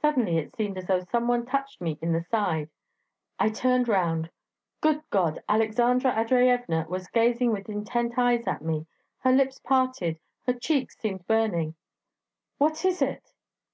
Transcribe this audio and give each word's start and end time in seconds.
Suddenly 0.00 0.38
it 0.38 0.56
seemed 0.56 0.78
as 0.78 0.86
though 0.86 1.00
some 1.00 1.28
one 1.28 1.44
touched 1.44 1.82
me 1.82 1.98
in 2.00 2.14
the 2.14 2.22
side; 2.22 2.70
I 3.38 3.50
turned 3.50 3.88
round... 3.88 4.30
Good 4.80 5.02
God! 5.10 5.42
Aleksandra 5.50 6.12
Andreyevna 6.14 6.88
was 6.88 7.08
gazing 7.08 7.52
with 7.52 7.68
intent 7.68 8.14
eyes 8.18 8.46
at 8.46 8.62
me... 8.62 8.86
her 9.18 9.32
lips 9.32 9.58
parted, 9.58 10.18
her 10.46 10.54
cheeks 10.54 10.96
seemed 10.96 11.26
burning. 11.26 11.74
'What 12.56 12.86
is 12.86 13.02
it?' 13.02 13.34